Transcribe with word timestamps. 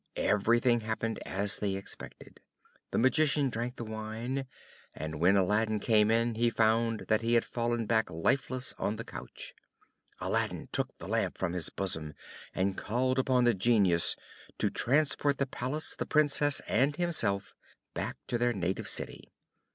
Everything 0.15 0.79
happened 0.81 1.19
as 1.27 1.59
they 1.59 1.75
expected; 1.75 2.39
the 2.89 2.97
Magician 2.97 3.51
drank 3.51 3.75
the 3.75 3.83
wine, 3.83 4.47
and 4.95 5.19
when 5.19 5.37
Aladdin 5.37 5.79
came 5.79 6.09
in, 6.09 6.33
he 6.33 6.49
found 6.49 7.01
that 7.07 7.21
he 7.21 7.35
had 7.35 7.43
fallen 7.45 7.85
back 7.85 8.09
lifeless 8.09 8.73
on 8.79 8.95
the 8.95 9.03
couch. 9.03 9.53
Aladdin 10.19 10.67
took 10.71 10.97
the 10.97 11.07
Lamp 11.07 11.37
from 11.37 11.53
his 11.53 11.69
bosom, 11.69 12.15
and 12.55 12.75
called 12.79 13.19
upon 13.19 13.43
the 13.43 13.53
Genius 13.53 14.15
to 14.57 14.71
transport 14.71 15.37
the 15.37 15.45
Palace, 15.45 15.95
the 15.95 16.07
Princess, 16.07 16.61
and 16.61 16.95
himself, 16.95 17.53
back 17.93 18.17
to 18.25 18.39
their 18.39 18.53
native 18.53 18.87
city. 18.89 19.25